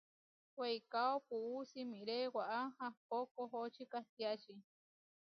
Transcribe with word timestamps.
Weikáo 0.59 1.15
puú 1.27 1.51
simiré 1.71 2.17
waʼá 2.35 2.59
ahpó 2.85 3.15
koʼočí 3.35 3.83
kahtiači. 3.91 4.53